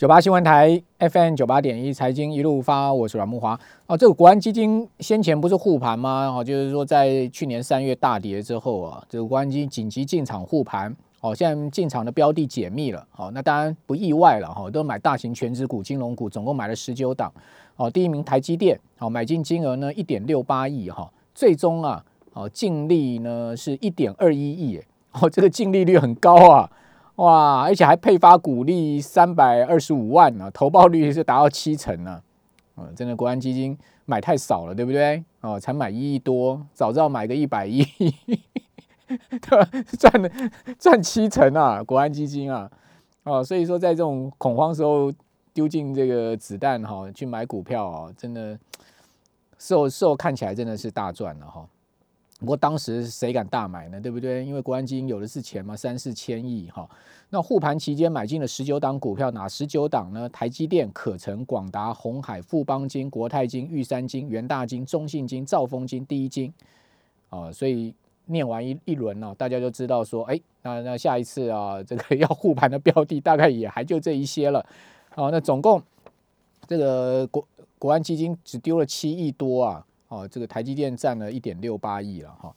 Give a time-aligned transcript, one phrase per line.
[0.00, 3.60] 九八新闻台 FM 九八点一财经一路发，我是阮木华。
[3.86, 6.34] 哦，这个国安基金先前不是护盘吗？
[6.34, 10.96] 哦，就是说在去年三月大跌之后啊，这个国安基金紧急进场护盘。
[11.20, 13.06] 哦，现在进场的标的解密了。
[13.14, 14.48] 哦，那当然不意外了。
[14.48, 17.30] 哈，都买大型全值股、金融股，总共买了十九档。
[17.76, 20.88] 哦，第一名台积电，哦，买进金额呢一点六八亿。
[20.88, 24.80] 哈，最终啊，哦，净利呢是一点二一亿。
[25.12, 26.70] 哦，这个净利率很高啊。
[27.16, 32.22] 哇，而且还配发股利三百二十五万呢，投报率是达到七成呢。
[32.76, 35.22] 嗯，真的国安基金买太少了，对不对？
[35.42, 37.84] 哦，才买一亿多，早知道买个一百亿，
[39.98, 40.30] 赚了
[40.78, 42.70] 赚七成啊，国安基金啊，
[43.24, 45.12] 哦，所以说在这种恐慌时候
[45.52, 48.58] 丢进这个子弹哈，去买股票哦，真的，
[49.58, 51.66] 事后事后看起来真的是大赚了哈。
[52.40, 54.00] 不过当时谁敢大买呢？
[54.00, 54.44] 对不对？
[54.44, 56.88] 因为国安基金有的是钱嘛，三四千亿哈。
[57.28, 60.26] 那护盘期间买进了十九档股票，哪十九档呢？
[60.30, 66.52] 台积电、可成、广达、红海、富邦金、国泰金、玉山金、元大金、中信金、兆丰金、第一金。
[67.28, 74.64] 哦，所以念完一一轮呢，大家就知道说，哎，那那下一次啊，这个要护盘的标的大概也还就这一些了。
[75.14, 75.80] 哦，那总共
[76.66, 77.46] 这个国
[77.78, 79.86] 国安基金只丢了七亿多啊。
[80.10, 82.54] 哦，这个台积电占了一点六八亿了哈。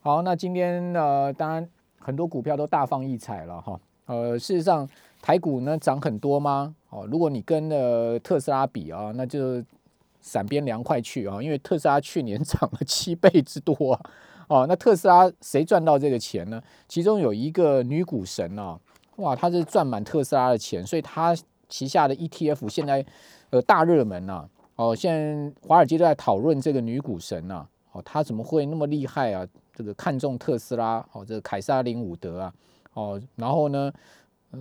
[0.00, 1.66] 好，那今天呃，当然
[2.00, 3.80] 很多股票都大放异彩了哈。
[4.06, 4.88] 呃，事实上
[5.22, 6.74] 台股呢涨很多吗？
[6.90, 9.62] 哦，如果你跟呃特斯拉比啊，那就
[10.20, 14.00] 闪边凉快去啊，因为特斯拉去年 涨了七倍之多啊。
[14.48, 16.60] 哦，那特斯拉谁赚到这个钱呢？
[16.88, 18.76] 其中有一个女股神啊，
[19.16, 21.36] 哇，她是赚满特斯拉的钱，所以她
[21.68, 23.06] 旗下的 ETF 现在
[23.50, 24.48] 呃大热门呐。
[24.76, 29.46] 哦，现在华尔街都在讨论这个女股神呐，哦，她怎么会那么厉害啊？
[29.74, 32.54] 这个看中特斯拉，哦，这个凯撒林伍德啊，
[32.94, 33.92] 哦，然后呢，
[34.50, 34.58] 呃，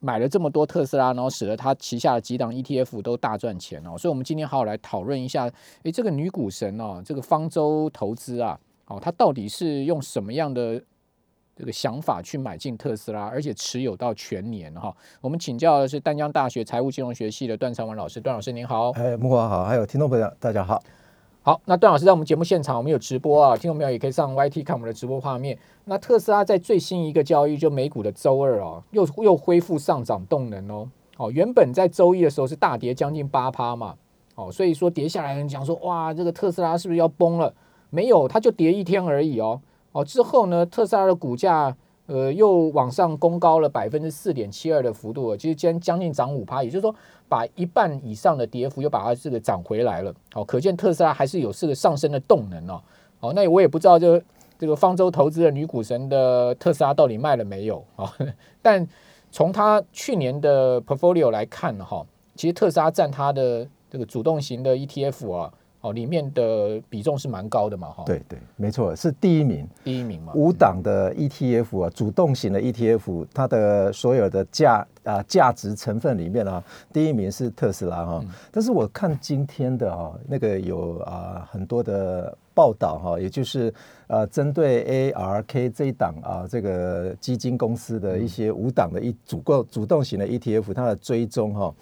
[0.00, 3.98] 买了这么多特斯拉，然后使得他旗下的几档 ETF 都大赚钱哦。
[3.98, 5.50] 所以，我们今天好好来讨论一下，
[5.82, 10.82] 诶，这个女股神哦，这个方舟投资啊，哦，她到底是用什么样的？
[11.56, 14.94] 这个想法去买进特斯拉，而且持有到全年哈。
[15.22, 18.90] 我们请教的是丹江大学财务金融学系的段长文老师，段老师您好。
[18.90, 20.82] 哎，木华好，还有听众朋友大家好。
[21.40, 25.58] 好，那段老师在我们节目现场，我们有直播啊，听众朋友也可以上 YT 看我们的直播画面。
[25.86, 30.86] 那特斯拉在最新一个交易就美股的周二哦，又又恢复上涨动能哦。
[31.16, 33.94] 哦，原本在周一的时候是大跌将近八趴嘛。
[34.34, 37.54] 哦，所以说跌下来人讲说，哇，这个特斯拉是不是要崩了？
[37.88, 39.58] 没有，它就跌一天而已哦。
[39.96, 41.74] 哦，之后呢，特斯拉的股价
[42.04, 46.94] 呃又往上攻高了百分之四点七二的幅度，其实将将近涨五趴，也就是说
[47.30, 50.14] 把一半以上的跌幅又把它这个涨回来了。
[50.34, 52.78] 好，可见特斯拉还是有这个上升的动能哦。
[53.20, 54.22] 好，那我也不知道这
[54.58, 58.12] 这个方舟投资的女股神的特斯拉到底卖了没有啊？
[58.60, 58.86] 但
[59.32, 62.04] 从他去年的 portfolio 来看哈，
[62.34, 65.50] 其实特斯拉占它的这个主动型的 ETF 啊。
[65.80, 68.02] 哦，里面的比重是蛮高的嘛，哈。
[68.04, 70.32] 对对，没错，是第一名，第一名嘛。
[70.34, 78.24] 五档的 ETF 啊，主动型的 ETF，它的所有的价啊价值成分里面啊，第一名是特斯拉哈。
[78.50, 83.72] 但是我看今天的哈那个有啊很多的报道哈，也就是
[84.08, 91.72] 呃针对 ARK 这一档啊这个基金公司的一些五档的一主构主动型的 ETF，它的追踪哈，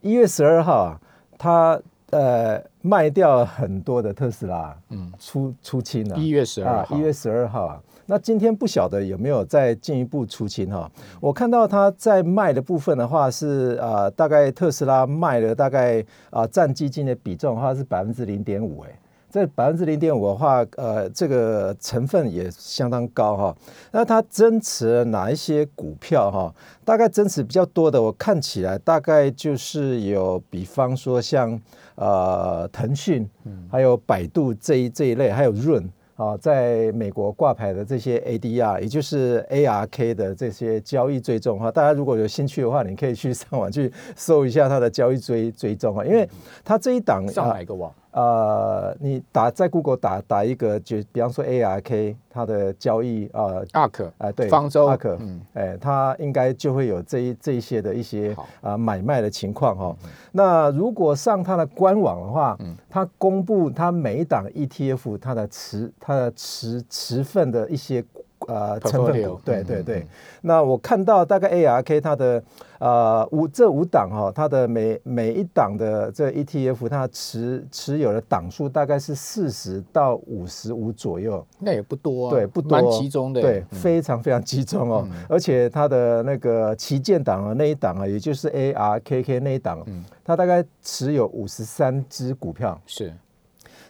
[0.00, 1.00] 一月十二号啊，
[1.38, 1.80] 它。
[2.10, 6.18] 呃，卖掉很多的特斯拉，嗯，出出清了。
[6.18, 7.80] 一月十二号，一月十二号啊。
[8.04, 10.90] 那今天不晓得有没有再进一步出清哈？
[11.18, 18.90] 我看到他在卖的部分的话是啊，大概特斯拉卖了大概啊占基金的比重的话是百分之零点五哎。
[19.34, 23.56] 这百分之零点五的话，呃，这个成分也相当高哈。
[23.90, 26.54] 那它增持哪一些股票哈？
[26.84, 31.60] 大概增持比较多的，我看起来大概就是有，比方说像
[31.96, 33.28] 呃腾讯，
[33.68, 35.82] 还有百度这一这一类，还有润
[36.14, 41.72] 啊，在美国挂牌的这些 ADR，也就是 ARK 的这些交易追踪哈。
[41.72, 46.28] 大家如果有兴趣的话，你可以去上网去搜一下它的交易追追踪啊，因为
[46.64, 47.92] 它这一档上哪一个网？
[48.14, 59.96] 呃，你打在 Google 打打一个，就比方说 ARK 它的交易啊，ARK 哎对，方舟 ARK，嗯，哎，它应该就会有这一这一些的一些啊买卖的情况哈。
[60.30, 62.56] 那如果上它的官网的话，
[62.88, 68.04] 它公布它每一档 ETF 它的持它的持持份的一些。
[68.48, 70.06] 呃成分股，对对对。
[70.42, 72.42] 那我看到大概 ARK 它的
[72.78, 85.08] 呃五这五档哈、它的每每一档的这 ETF 它持持有的档数大概是四十到五十五左右，那也不多、啊，对，不多，蛮集中的，对，嗯非常非常集中哦。
[85.28, 92.80] 而且它的那个旗舰档啊那一档啊，也就是 ARKK 那一档，嗯它大概持有五十三只股票。
[92.86, 93.12] 是。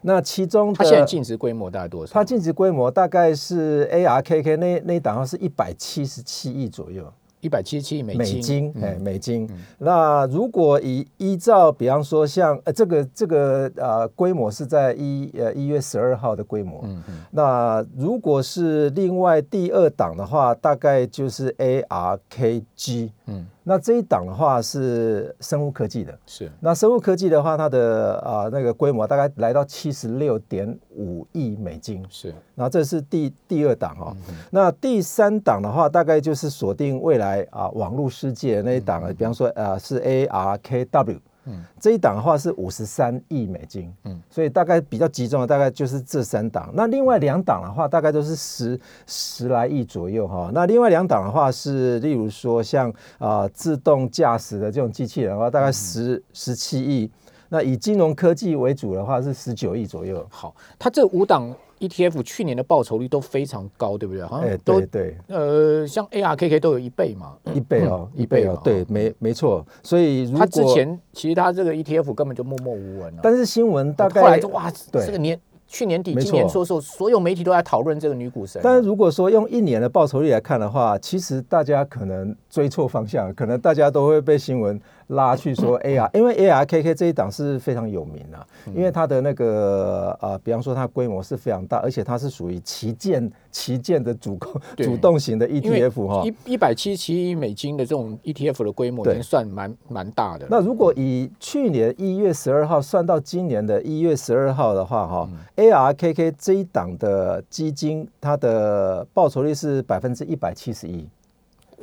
[0.07, 2.13] 那其中的它现在净值规模大概多少？
[2.13, 7.11] 它净值规模大概是 ARKK 那那一档号是一百七十七亿左右。
[7.41, 9.47] 一百七十七亿美美金，嗯哎，美金。
[9.77, 26.19] 那如果以依照，比方说像呃这个这个呃规模是在一呃一月十二号的规模，嗯嗯，那如果是另外第二档的话，大概就是 ARKG，嗯，那这一档的话是生物科技的。
[26.27, 26.51] 是。
[26.61, 34.17] 那生物科技的话，它的啊、那个规模大概来到七十六点五亿美金，是，然后这是第第二档嗯哈、
[34.51, 46.71] 那第三档的话，大概就是锁定未来啊网络世界那一档啊，比方说呃是 ARKW，嗯这一档的话是五十三亿美金，嗯所以大概比较集中的大概就是这三档。
[46.75, 50.51] 那另外两档的话，大概都是十十来亿左右哈。
[50.55, 57.11] 那另外两档的话是，例如说像啊、自动驾驶的这种机器人的话，大概十十七亿。
[57.51, 60.27] 那以金融科技为主的话是十九亿左右。
[60.31, 61.55] 好，它这五档
[61.89, 64.25] ETF 去年的报酬率都非常高，对不对？
[64.25, 65.17] 好哎、像都、对对。
[65.29, 67.37] 呃，像 ARKK 都有一倍嘛。
[67.55, 69.65] 一倍哦，嗯一倍哦对，没没错。
[69.83, 78.63] 所以如它之，前其实他这个 ETF 根本就默默无闻了、但是新闻大概后来就，哇，对这个年去年底、今年初的时候，所有媒体都在讨论这个女股神啊。
[78.63, 96.23] 但是如果说用一年的报酬率来看的话，其实大家可能追错方向，可能大家都会被新闻拉去说 AR，因为 ARKK 这一档是非常有名啊，因为它的那个呃，比方说它规模是非常大，而且它是属于旗舰旗舰的主控主动型的 ETF 哈。
[96.25, 99.15] 一一百七十七亿美金的这种 ETF 的规模已对。
[99.15, 100.47] 经算蛮蛮大的。
[100.49, 111.09] 那如果以去年一月十二号算到今年的一月十二号的话，哈、a 嗯 r k k 这一档的基金，它的报酬率是百分之一百七十一，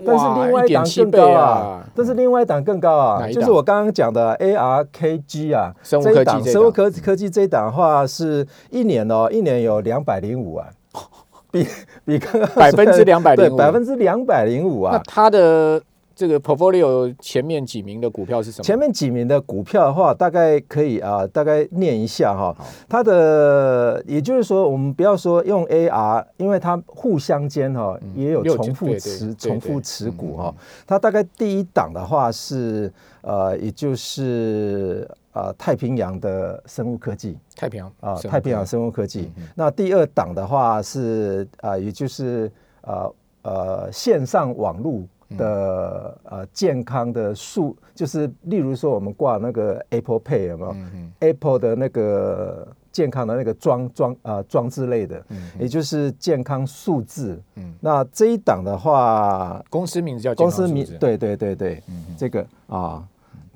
[0.05, 10.67] 但是另外一档更高啊，但是另外一档更高啊，就是我刚刚讲的 ARKG 啊，生物科技生物科科技这一档的话，是一年哦，一年有两百零五啊，
[11.51, 11.67] 比
[12.05, 14.93] 比刚刚百分之两百对百分之两百零五啊。
[14.93, 15.81] 那，它的
[16.21, 18.63] 这个 portfolio 前面几名的股票是什么？
[18.63, 22.55] 前面几名的股票的话，大概可以啊、大概念一下哈。
[22.87, 30.55] 它的也就是说，我们不要说用 AR，因为它互相间哈、也有重复持重复持股嗯哈。
[30.85, 37.35] 它大概第一档的话是呃，也就是呃太平洋的生物科技。
[37.55, 39.31] 太平洋啊，太平洋生物科技。
[39.55, 42.51] 那第二档的话是啊、也就是
[42.81, 45.01] 呃呃线上网络
[45.37, 55.23] 的、呃健康的数，就是例如说我们挂那个 Apple Pay 有没有、嗯嗯 a p p l e 的那个健康的那个装装啊装置类的，
[55.59, 57.41] 也就是健康数字。
[57.55, 57.73] 嗯。
[57.79, 61.83] 那这一档的话，公司名字叫公司名对对对对，
[62.17, 63.07] 这个啊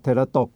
[0.03, 0.49] Teladoc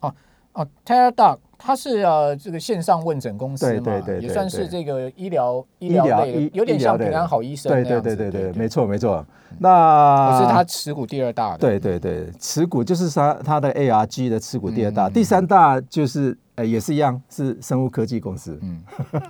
[0.00, 4.68] 哦 t e r d o c 它是呃这个线上问诊公司嘛，对对对对也算是对。
[4.68, 9.26] 这个医疗医医疗疗类，有点像平安好医生对对对对对，没错没错。
[9.58, 14.94] 那我是它持股第二大的，对对对，持股就是它它的 ARG 的持股第二嗯。
[14.94, 18.58] 大，第三大就是呃也是一样是生物科技公司。
[18.62, 18.80] 嗯。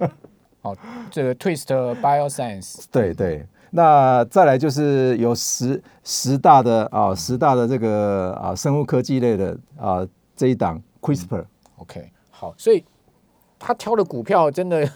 [0.60, 0.74] 好，
[1.10, 1.66] 这个 Twist
[2.02, 11.44] Bioscience 对对，那再来就是有十十大的啊十大的这个啊生物科技类的啊这一档 CRISPR。
[11.76, 12.84] OK 好，所以
[13.58, 14.88] 他挑的股票真的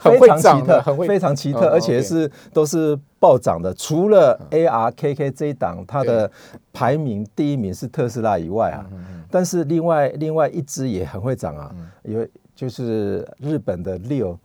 [0.00, 3.72] 很会涨的，很会非常奇特，嗯而且是都是暴涨的。
[3.74, 6.28] 除了 ARKK 这一档，它的
[6.72, 14.36] 排名第一名是特斯拉以外啊，嗯但是另外另外一只也很会涨啊，有就是日本的六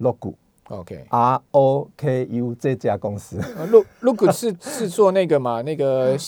[0.00, 0.34] Logu
[0.68, 1.06] OK。
[1.08, 6.18] R O K U 这家公司，呃 Look Look 是是做那个嘛，那个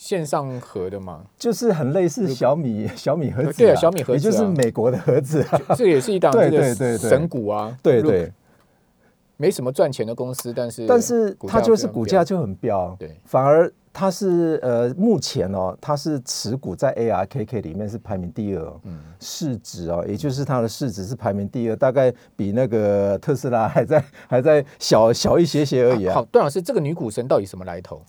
[0.00, 4.14] 线上盒的嘛，就是很类似小米小米盒子、啊，对啊小米盒子啊。
[4.14, 7.10] 也就是美国的盒子啊， 这也是一档对这个对对对。
[7.10, 7.78] 神股啊。
[7.82, 8.32] 对对，
[9.36, 13.14] 没什么赚钱的公司，但是但是它就是股价就很飙，对。
[13.26, 19.00] 反而它是呃目前哦，它是持股在 ARKK 里面是排名第二、哦，嗯。
[19.20, 26.14] 市值哦，也就是它的市值是排名第二，大概比那个特斯拉还在 还在小小一些些而已啊。
[26.14, 28.02] 好，段老师，这个女股神到底什么来头？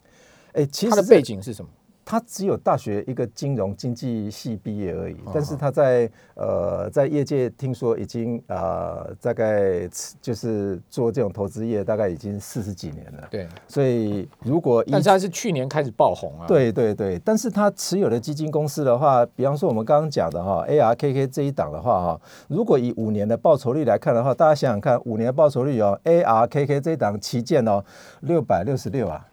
[0.53, 1.69] 哎，其她的实背景是什么？
[2.11, 9.87] 他只有大学一个金融经济系毕业而已，但是他在呃在业界听说已经呃大概
[10.21, 13.25] 就是做这种投资业大概已经四十几年了。
[13.31, 16.45] 对，所以如果但是他是去年开始爆红啊。
[16.45, 27.81] 对对对，但是他持有的基金公司的话，比方说我们刚刚讲的哈 ARKK 这一档的话哈，如果以五年的报酬率来看的话，大家想想看，五年的报酬率哦，ARKK 这一档旗舰哦，
[28.19, 29.25] 六百六十六啊。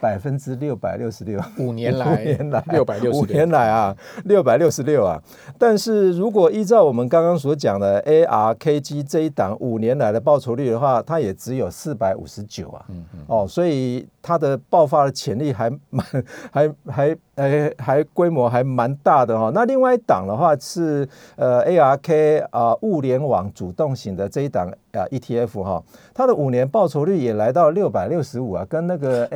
[0.00, 5.22] 百分之六百六十六，五年来，五年来六百六十五年来啊，六百六十六啊。
[5.58, 12.84] 但是如果依照我们刚刚所讲的 ARKG 这一档五年来的报酬率的话，它也只有四百五十九啊。
[12.88, 13.20] 嗯嗯。
[13.26, 16.06] 哦，所以它的爆发的潜力还蛮，
[16.52, 19.50] 还还还还规模还蛮大的哈。
[19.54, 24.70] 那另外一档的话是呃 ARK 啊物联网主动型的这一档。
[24.96, 25.84] 啊，ETF 哈，
[26.14, 29.28] 它的五年报酬率也来到六百六十五啊，跟那个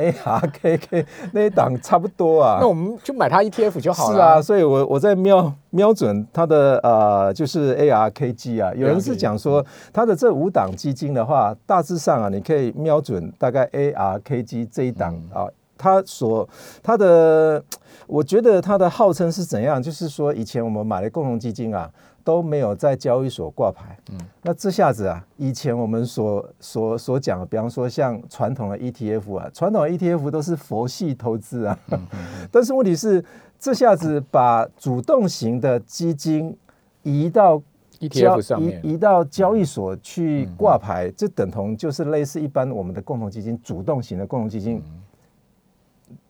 [0.51, 2.57] ARKK 那一档差不多啊。
[2.61, 4.15] 那我们就买它 ETF 就好了。
[4.15, 8.73] 是啊，所以我我在瞄瞄准它的呃，就是 ARKG 啊。
[8.75, 16.47] 有人是讲说，它的这五档基金的话，大致上啊，你可以瞄准大概 ARKG 这一档啊，它所
[16.83, 17.63] 它的，
[18.07, 19.81] 我觉得它的号称是怎样？
[19.81, 21.89] 就是说，以前我们买的共同基金啊。
[22.23, 31.77] 都没有在交易所挂牌，嗯，那这下子啊，以前我们所所所讲的，比方说像传统的 ETF 啊，传统的 ETF 都是佛系投资啊，
[32.51, 33.23] 但是问题是，
[33.59, 36.55] 这下子把主动型的基金
[37.03, 37.61] 移到
[37.99, 44.81] ETF 上面，移到交易所去挂牌，这等同就是类似一般我们的共同基金，主动型的共同基金。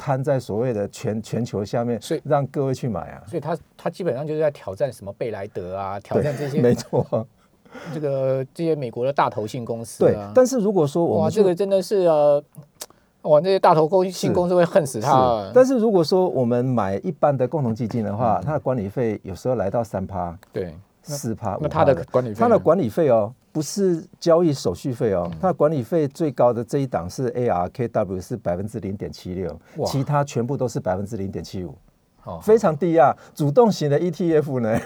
[0.02, 3.22] 摊在所谓的全全球下面，所以让各位去买啊。
[3.28, 7.06] 所以他他基本上就是在挑战什么贝莱德啊，挑战这些没错，
[7.94, 10.04] 这个这些美国的大投信公司。
[10.04, 12.44] 对，但是如果说我们这个真的是呃，
[13.22, 15.52] 哇，那些大投信公司会恨死他。
[15.54, 23.32] 但是如果说我们买一般的共同基金的话，它的管理费有时候来到三趴，对，四趴，那它的管理费，它的管理费哦。
[23.52, 31.78] 不是交易手续费哦，它管理费最高的这一档是 ARKW 是百分之零点七六，其他全部都是百分之零点七五，
[32.42, 33.14] 非常低啊。
[33.36, 34.80] 主动型的 ETF 呢，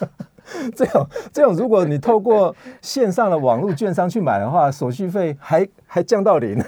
[0.74, 6.58] 这种这种，如果你透过线上的网络券商去买的话，手续费还还降到零。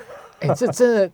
[0.41, 1.11] 哎，这真的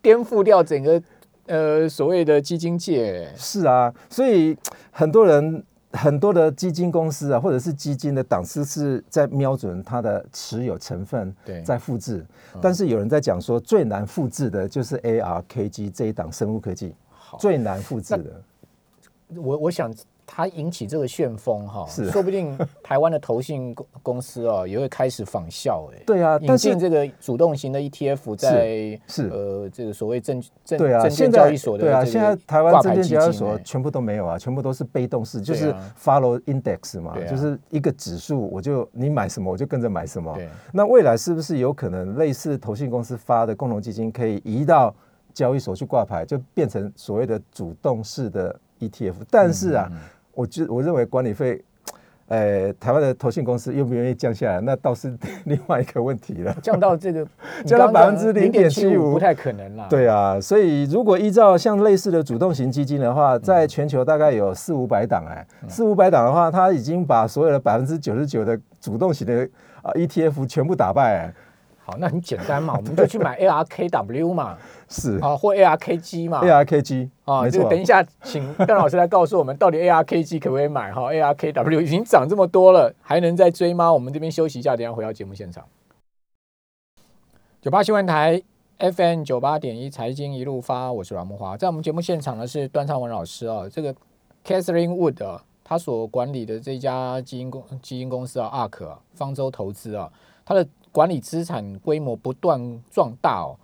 [0.00, 1.02] 颠覆掉整个
[1.46, 3.28] 呃所谓的基金界。
[3.36, 4.56] 是啊，所以
[4.92, 5.64] 很多人。
[5.92, 12.24] 很多的基金公司啊，或者是基金的档次是在瞄准它的持有成分，在复制。
[12.60, 16.94] 但是有人在讲说，最难复制的就是 ARKG 这一档生物科技，
[17.38, 18.42] 最难复制的。
[19.36, 19.92] 我我想。
[20.32, 26.02] 它引起这个旋风哈，说不定台湾的投信公公司哦 也会开始仿效哎。
[26.06, 40.38] 对啊，引进这个主动型的 ETF 在是呃这个所谓证证证券交易所的对啊，现在台湾证券交易所全部都没有啊，全部都是被动式，就是 follow index 嘛，就是一个指数，我就你买什么我就跟着买什么。
[40.72, 44.94] 那未来是不是有可能类似投信公司发的共同基金可以移到
[45.34, 49.14] 交易所去挂牌，就变成所谓的主动式的 ETF？
[49.28, 49.90] 但是啊。
[50.34, 51.62] 我觉我认为管理费，
[52.28, 56.56] 呃，台湾的投信公司愿不愿意降下来，那倒是 另外一个问题了。
[56.62, 57.26] 降到这个
[57.66, 59.86] 降到百分之零点七五，不太可能啦。
[59.90, 69.48] 对啊，所以如果依照像类似的主动型基金的话，在全球大概有四五百档哎，四五百档的话，它已经把所有的百分之九十九的主动型的
[69.82, 71.34] 啊 ETF 全部打败。
[71.90, 74.56] 好，那很简单嘛，我们就去买 ARKW 嘛。
[74.88, 80.92] 是啊，或 ARKG 嘛，ARKG 啊，就等一下，请邓老师来告诉我们，到底 ARKG 可不可以买？
[80.92, 83.92] 哈，ARKW 已经涨这么多了，还能再追吗？
[83.92, 85.64] 我们这边休息一下，等下回到节目现场。
[87.60, 88.42] 九八新闻台
[88.78, 93.94] FM 九八点一财经一路发，我是阮木华，在我们节目现场的是段昌文老师啊，这个
[94.44, 100.10] Catherine Wood 啊，他所管理的这家基因公基因公司啊，ARK 方舟投资啊，
[100.44, 103.56] 它的管理资产规模不断壮大哦。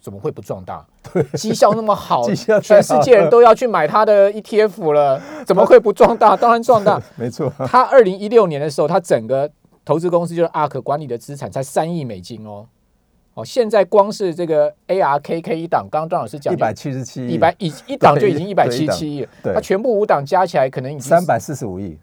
[0.00, 0.82] 怎么会不壮大？
[1.36, 2.26] 绩效那么好，
[2.62, 6.34] 全世界人都要去买它的 ETF 了，怎么会不壮大？
[6.34, 7.52] 当然壮大， 没错。
[7.68, 9.50] 他二零一六年的时候，他整个
[9.84, 12.66] 投资公司就是 ARK 管理的资产才三亿美金哦。
[13.34, 21.98] 哦，现在光是这个 ARKK 一档，刚刚张老师讲一百七十七亿，一百一一档就已经一百七十七亿，它全部五档加起来可能已经三百四十五亿。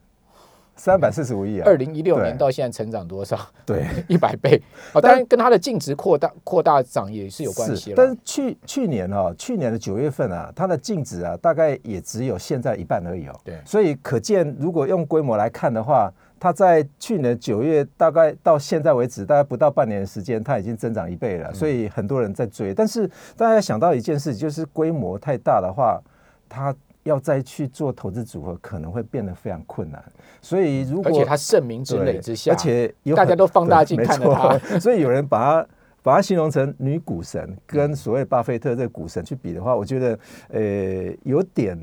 [0.79, 1.63] 三百四十五亿啊！
[1.65, 3.37] 二零一六年到现在成长多少？
[3.65, 4.59] 对， 一百倍。
[4.93, 7.95] 哦，当然跟它的净值扩大扩大涨也是有关系了。
[7.97, 13.37] 但是去去年哦，去年的九月份啊，它的净值啊，大概也只有现在一半而已哦。
[13.43, 16.09] 对，所以可见，如果用规模来看的话，
[16.39, 22.73] 它在去年九月大概到现在为止，大概不到半年的时间，它已经增长一倍了，所以很多人在追。
[22.73, 23.05] 但是
[23.35, 26.01] 大家想到一件事，就是规模太大的话，
[26.47, 26.73] 它
[27.09, 30.03] 要再去做投资组合，可能会变得非常困难。
[30.41, 35.67] 所以如果而且它盛名之累之下，而且有大家都放大镜看着它，所以有人把他。
[36.01, 41.77] 把它形容成女股神，跟所谓巴菲特这个股神去比的话，我觉得呃有点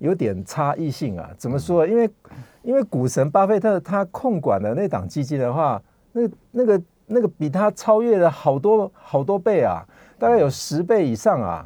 [0.00, 1.30] 有点差异性啊。
[1.38, 1.86] 怎么说？
[1.86, 2.10] 因为
[2.62, 9.86] 因为股神巴菲特他控管的那档基金的话，那那个那个比他超越了好多好多倍啊，
[10.18, 11.64] 大概有十倍以上啊。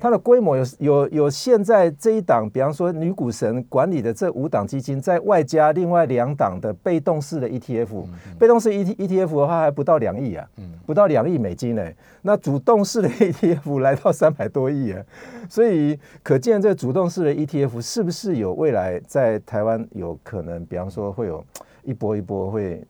[0.00, 8.04] 它的规模有有有现在这一档，比方说女股神管理的这五档基金，在外加另外两档的被动式的 ETF，
[8.38, 10.46] 被动式 E T ETF 的话还不到两亿啊，
[10.84, 11.84] 不到两亿美金呢。
[12.22, 15.02] 那主动式的 ETF 来到三百多亿啊，
[15.48, 21.44] 所以可见这主动式的 ETF 是不是有未来在台湾有可能，比方说会有
[21.84, 22.84] 一波一波会。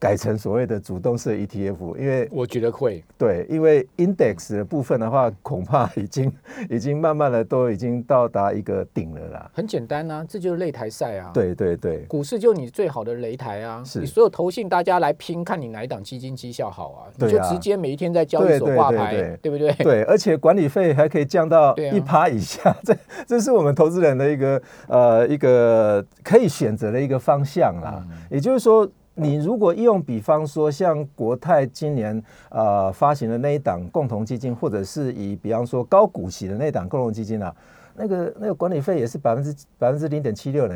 [0.00, 6.32] 改成所谓的主动式 ETF，因为我觉得会对，因为 index 的部分的话，恐怕已经
[6.70, 9.50] 已经慢慢的都已经到达一个顶了啦。
[9.52, 11.30] 很简单啊，这就是擂台赛啊。
[11.34, 19.70] 对对对，股市就你最好的擂台啊，你所有投信大家来拼，看你哪一档基金绩效好啊，你就直接每一天在交易所挂牌，对不对？
[19.84, 22.96] 对，而且管理费还可以降到一趴以下，这
[23.28, 28.02] 这是我们投资人的一个呃一个可以选择的一个方向啦。
[28.30, 28.90] 也就是说。
[29.20, 37.54] 你如果用比方说像国泰今年呃发行的那一档共同基金，或者是以比方说高股息的那档共同基金啊，
[37.94, 40.74] 那个那个管理费也是百分之百分之零点七六呢。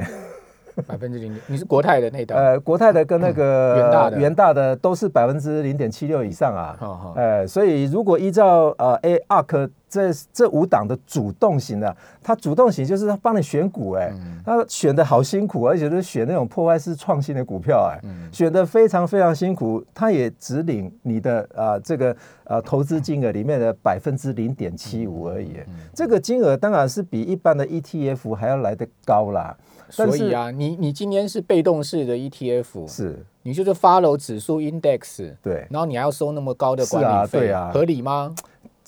[0.88, 2.34] 百分之零点，你是国泰的那档？
[2.36, 7.14] 呃，国泰的跟那个元大的元大的都是百分之零点七六以上啊。
[7.14, 14.12] 呃，所以如果依照呃 A ARK 这这五档的主动型的，它主动型就是他帮你选股，哎，
[14.44, 18.00] 他选的好辛苦，而且是选那种破坏式创新的股票，哎，
[18.32, 25.54] 选的非常非常辛苦，他也只领你的啊这个呃投资金额里面的百分之零点七五而已。
[25.94, 29.56] 这个金额当然是比一般的 ETF 还要来得高啦。
[29.90, 38.34] 所以啊，你你今天是被动式的 ETF，是，你就是 follow 指数 index，对，然后你还要收那么高的管理费，对啊，合理吗？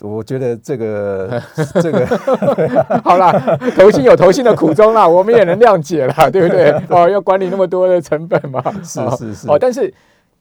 [0.03, 1.43] 我觉得这个
[1.81, 2.07] 这个
[3.03, 3.33] 好啦，
[3.77, 6.71] 投信有投信的苦衷啦， 我们也能谅解啦，对不对？
[6.89, 9.49] 哦，要管理那么多的成本嘛，是是是。
[9.49, 9.93] 哦，但是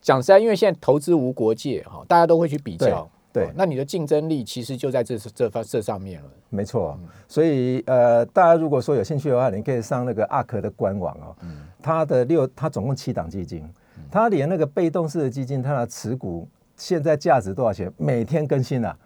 [0.02, 3.08] 讲实在，因为现在投资无国界哈，大家都会去比较。
[3.32, 6.28] 对，那你的竞争力其实就在这这方这上面了。
[6.48, 6.98] 没错，
[7.28, 11.36] 所以呃，大家如果说有兴趣的话，你可以上那个阿克的官网哦。
[11.42, 11.58] 嗯。
[11.82, 13.62] 它的六，它总共七档基金，
[14.10, 17.92] 它连那个被动式的基金，它的持股现在价值多少钱？
[17.98, 18.96] 每天更新啊。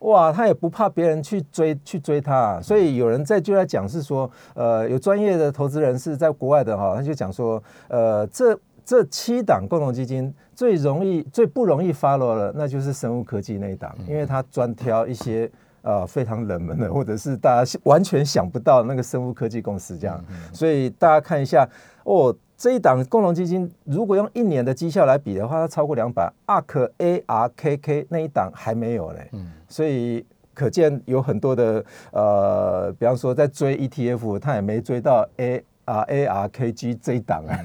[0.00, 0.08] 嗯。
[0.08, 8.58] 哇，他也不怕别人去追去追他，所以有人在就在讲是说，呃，有专业的投资人是在国外的哈，他就讲说，呃，这。
[8.82, 15.48] 这七档共同基金最容易、最不容易 follow 了，那就是生物科技那一档，因为他专挑一些
[15.82, 20.20] 呃非常冷门的，或者是大家完全想不到那个生物科技公司这样。
[20.52, 21.68] 所以大家看一下
[22.02, 26.30] 哦，这一档共同基金如果用一年的绩效来比的话，它超过两百。
[26.46, 29.30] ARK A R K K 那一档还没有嘞，
[29.66, 37.58] 所以可见有很多的呃，比方说在追 ETF，他也没追到 A R A R K G 这一档啊，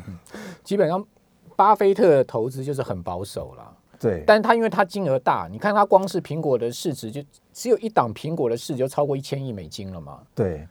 [0.64, 1.06] 基本上。
[1.58, 10.68] 巴菲特的投资就是很保守了，对，但他因为他金额大，你看他光是苹果的市值就只有一档苹果的市值就超过一千亿美金了嘛，对，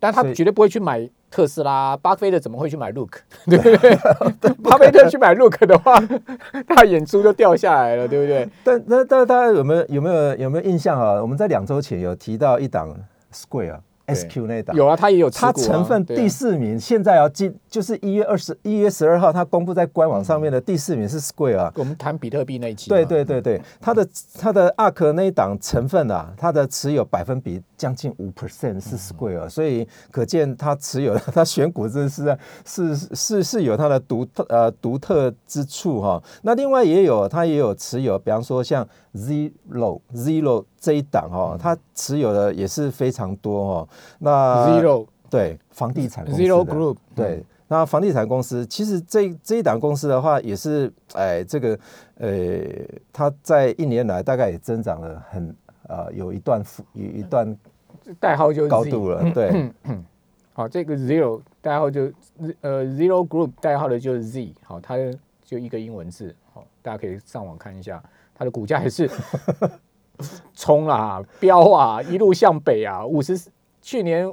[0.00, 4.54] 但他绝对不会去买特斯拉，巴菲特怎么会去买 Look， 对不对？
[4.62, 6.00] 巴菲特去买 Look 的话，
[6.68, 8.48] 他眼珠就掉下来了，对不对？
[8.64, 11.20] 但那但大家有没有有没有有没有印象啊？
[11.20, 12.94] 我们在两周前有提到一档
[13.32, 13.80] Square。
[14.14, 21.72] Q 那档有啊，它也有它成分第四名，现在要进就是一月二十一月十二号，它公布在官网上面的第四名是 Square 啊。
[21.76, 22.88] 我们谈比特币那一期。
[22.88, 36.22] 对对对对，它的它的 ARK 那一档成分啊，它的持有百分比将近五 percent 是 Square，所以可见它持有 它选股真是是是是有它的独特呃独特之处哈。
[36.42, 40.64] 那另外也有它也有持有，比方说像 Zero Zero。
[40.80, 43.88] 这一档哦，它持有的也是非常多哦。
[44.18, 51.78] 那 Zero 对房地产 Zero Group 对，那房地产公司其实这这一档公司的话，也是哎，这个
[52.16, 52.62] 呃，
[53.12, 55.54] 它在一年来大概也增长了很
[55.88, 56.62] 呃，有一段
[56.94, 57.56] 有一段
[58.20, 59.30] 代号就高度了。
[59.32, 59.70] 对，
[60.52, 62.10] 好，这个 Zero 代号就
[62.60, 64.96] 呃 Zero Group 代号的就是 Z，好，它
[65.44, 68.02] 就一个英文字，好，大家可以上网看一下，
[68.38, 69.10] 它的股价也是。
[70.52, 73.06] 冲啊，飙啊，一路向北啊！
[73.06, 73.40] 五十，
[73.80, 74.28] 去年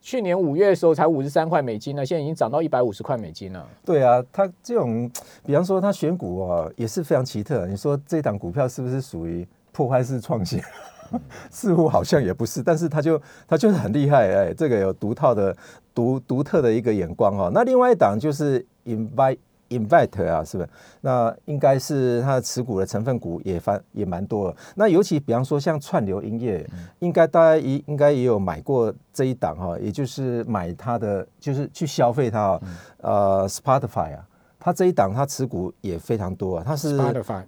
[0.00, 3.66] 去年五月的时候才五十三块美金呢，现在已经涨到一百五十块美金了。
[3.84, 5.10] 对啊，它这种，
[5.44, 7.66] 比方说它选股哦，也是非常奇特。
[7.66, 10.62] 你说这档股票是不是属于破坏式创新？
[11.50, 15.56] 似乎好像也不是，但是他就他就是很厉害，哎，这个有独套的
[15.92, 17.50] 独独特的一个眼光哦。
[17.52, 19.38] 那另外一档就是 invite。
[19.70, 20.68] Invite 啊，是不是？
[21.02, 24.56] 那应该是它的持股的成分股也翻也蛮多了。
[24.74, 26.66] 那尤其比方说像串流音乐，
[27.00, 32.60] 应该大家也应该也有买过这一档哈，也就是买它的，就是去消费它啊。
[32.98, 34.26] 呃，Spotify 啊。
[34.60, 36.98] 它这一档，它持股也非常多啊，它是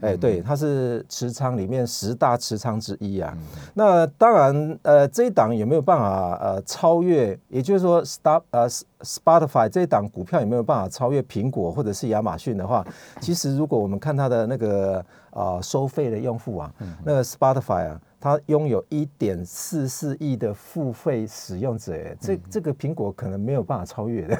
[0.01, 3.37] 哎，对，它是持仓里面十大持仓之一啊。
[3.75, 7.39] 那当然，呃，这一档有没有办法呃超越？
[7.49, 8.69] 也就是说，Stop 呃
[9.03, 12.87] Spotify 这一档股票有没有办法超越苹果或者是亚马逊的话？
[13.21, 16.73] 其实，如果我们看它的那个啊收费的用户啊，
[17.05, 18.01] 那个 Spotify 啊。
[18.23, 24.39] 它拥有一点四四亿的付费使用者，这这个苹果可能没有办法超越的。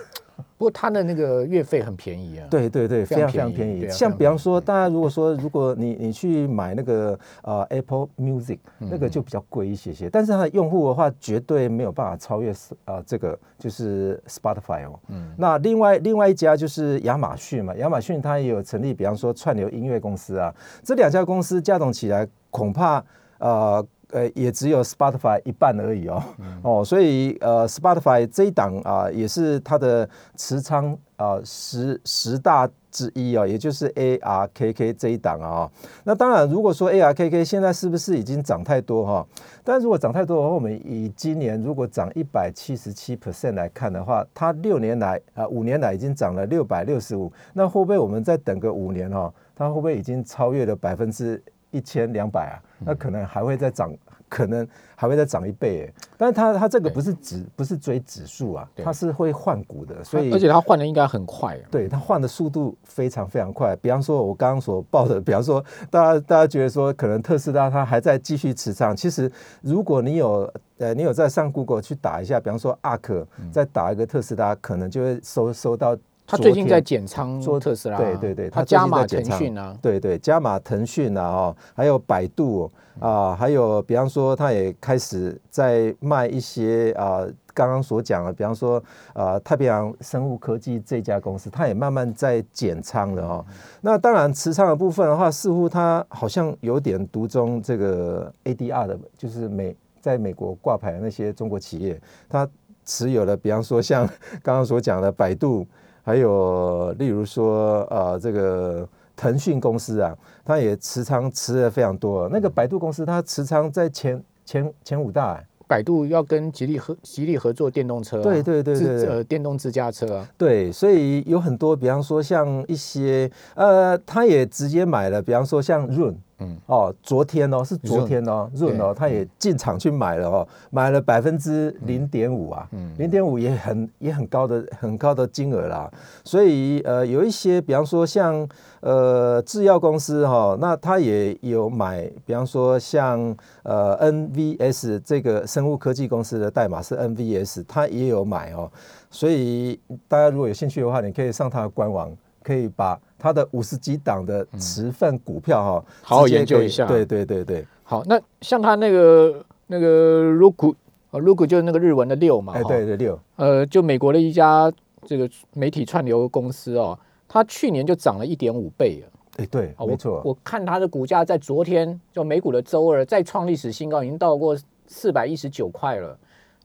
[0.59, 2.47] 不过它的那个月费很便宜啊。
[2.51, 3.89] 对对对，非常非常便宜。
[3.89, 12.53] 像比方说，大家如果说如果你你去买那个呃 Apple Music，那个就比较贵一些些，但是它的用户的话，绝对没有办法超越
[12.85, 14.99] 呃这个就是 Spotify 哦。
[15.09, 15.33] 嗯。
[15.37, 23.05] 那另外另外一家就是亚马逊嘛，亚马逊它也有成立，比方说串流音乐公司啊，这两家公司加总起来恐怕。
[23.39, 26.23] 呃呃，也只有 Spotify 一半而已哦，
[26.63, 35.71] 哦，所以呃，Spotify 这一档啊，也是它的持仓啊十十大之一哦，也就是 ARKK 这一档啊。
[36.05, 39.27] 那当然，如果说 ARKK 现在是不是已经涨太多哈？
[39.63, 49.33] 但如果涨太多的话，我们以今年如果涨一百七十七 percent 来看的话，它六年来啊五年来已经涨了六百六十五，那会不会我们再等个五年哈？
[49.55, 51.41] 它会不会已经超越了百分之？
[51.71, 53.93] 一千两百啊，那可能还会再涨，
[54.29, 55.95] 可能还会再涨一倍诶。
[56.17, 61.59] 但是它它这个不是指不是追指数啊，它是会换股的，所以而且它换的应该很快。
[61.71, 63.77] 对，它换的速度非常非常快。
[63.77, 68.95] 比方说，我刚刚所报的，比方说， 大家大家觉得说，可能特斯拉它还在继续持仓。
[68.97, 69.31] 其实，
[69.63, 75.97] 如果你有呃，你有在上 Google 去打一下，比方说 ARK，再打一个特斯拉，可能就会收收到。
[76.31, 88.81] 他最近在减仓做特斯拉，对对对，他加码腾讯啊，对对，加码腾讯啊，哦，还有百度啊，还有比方说，他也开始在卖一些啊，刚刚所讲的，比方说
[89.13, 93.45] 啊，太平洋生物科技这家公司，它也慢慢在减仓了哦。
[93.81, 102.49] 那当然，持仓的部分的话，似乎它好像有点独中这个 ADR 的，就是美在美国挂牌的那些中国企业，它
[102.85, 104.07] 持有了，比方说像
[104.45, 105.67] 刚刚所讲的百度。
[106.11, 110.13] 还有，例如说，呃，这个腾讯公司啊，
[110.45, 112.29] 它也持仓持的非常多。
[112.31, 115.41] 那个百度公司，它持仓在前前前五大。
[115.69, 120.29] 百度要跟吉利合吉利合作电动车，对对对对，呃，电动自驾车啊。
[120.37, 126.13] 对，所以有很多，比方说像一些，呃，他也直接买了，比方说像润。
[126.41, 135.91] 嗯哦，昨天哦是昨天哦，润哦，他也进场去买了哦，买了百分之零点五啊，零点五也很也很高的很高的金额啦。
[136.25, 138.49] 所以呃有一些比方说像
[138.81, 148.71] 呃制药公司哈，那他也有买，比方说像呃 NVS 这个生物科技公司的代码是 NVS，他也有买哦。
[149.11, 152.11] 所以大家如果有兴趣的话，你可以上他的官网，
[152.43, 152.99] 可以把。
[153.21, 156.87] 它的五十几档的持份股票哈，好好研究一下。
[156.87, 160.75] 对对对对，好，那像它那个那个 Roku
[161.11, 164.73] 啊，Roku 就是那个日文的六嘛，哎对对六，呃，就美国的一家
[165.05, 169.07] 这个媒体串流公司哦，它去年就涨了一点五倍啊，
[169.37, 174.57] 哎对，没错，我看它的股价在昨天就美股的周二再创历史新高，已经到过
[174.87, 176.19] 四百一十九块了。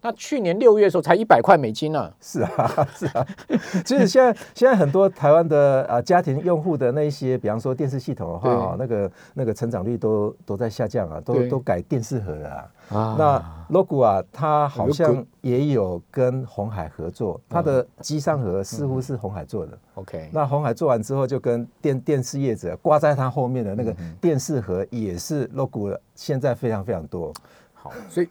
[0.05, 2.13] 那去年六月的时候才一百块美金呢。
[2.21, 3.25] 是啊， 是啊。
[3.83, 12.49] 其实现在现在很多台湾的啊家庭用户的那一些，比方说电视系统的话，那个那个成长率都都在下降啊，都都改电视盒了
[12.89, 13.15] 啊。
[13.17, 19.75] 那 logo 啊，它好像也有跟红海合作，它的机上盒似乎是红海做的。
[19.95, 20.29] OK。
[20.31, 23.91] 那红海做完之后，就跟电电视业者挂在它后面的那个
[24.21, 27.33] 电视盒也是 logo，现在非常非常多。
[27.73, 28.29] 好，所以。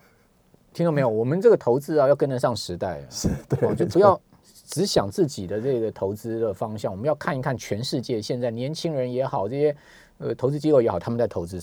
[0.75, 1.09] 听到没有？
[1.09, 4.21] 我们这个投资啊，要跟得上时代啊， 是对，就不要
[4.67, 9.75] 只想自己的这个投资的方向，我们要看一看全世界现在年轻人也好，这些
[10.19, 11.63] 呃投资机构也好，他们在投资什么。